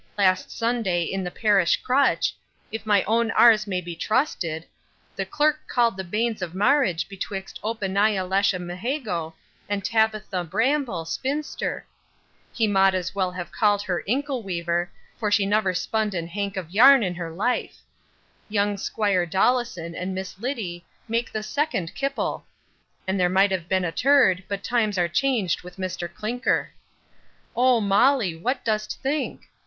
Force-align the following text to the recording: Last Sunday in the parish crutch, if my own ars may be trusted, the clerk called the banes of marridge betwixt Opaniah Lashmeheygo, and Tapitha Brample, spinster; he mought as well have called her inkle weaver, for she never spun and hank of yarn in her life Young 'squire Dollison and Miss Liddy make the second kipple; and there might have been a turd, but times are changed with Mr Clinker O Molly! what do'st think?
Last 0.17 0.49
Sunday 0.49 1.03
in 1.03 1.23
the 1.23 1.29
parish 1.29 1.77
crutch, 1.77 2.35
if 2.71 2.87
my 2.87 3.03
own 3.03 3.29
ars 3.29 3.67
may 3.67 3.81
be 3.81 3.95
trusted, 3.95 4.65
the 5.15 5.27
clerk 5.27 5.59
called 5.67 5.95
the 5.95 6.03
banes 6.03 6.41
of 6.41 6.55
marridge 6.55 7.07
betwixt 7.07 7.59
Opaniah 7.63 8.27
Lashmeheygo, 8.27 9.35
and 9.69 9.83
Tapitha 9.85 10.43
Brample, 10.43 11.05
spinster; 11.05 11.85
he 12.51 12.67
mought 12.67 12.95
as 12.95 13.13
well 13.13 13.29
have 13.33 13.51
called 13.51 13.83
her 13.83 14.01
inkle 14.07 14.41
weaver, 14.41 14.89
for 15.19 15.29
she 15.29 15.45
never 15.45 15.71
spun 15.71 16.15
and 16.15 16.29
hank 16.31 16.57
of 16.57 16.71
yarn 16.71 17.03
in 17.03 17.13
her 17.13 17.29
life 17.29 17.81
Young 18.49 18.77
'squire 18.77 19.27
Dollison 19.27 19.93
and 19.93 20.15
Miss 20.15 20.39
Liddy 20.39 20.83
make 21.07 21.31
the 21.31 21.43
second 21.43 21.93
kipple; 21.93 22.43
and 23.05 23.19
there 23.19 23.29
might 23.29 23.51
have 23.51 23.69
been 23.69 23.85
a 23.85 23.91
turd, 23.91 24.43
but 24.47 24.63
times 24.63 24.97
are 24.97 25.07
changed 25.07 25.61
with 25.61 25.77
Mr 25.77 26.11
Clinker 26.11 26.71
O 27.55 27.79
Molly! 27.79 28.35
what 28.35 28.65
do'st 28.65 28.97
think? 29.03 29.41